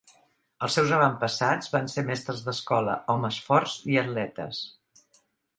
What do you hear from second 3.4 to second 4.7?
forts i atletes.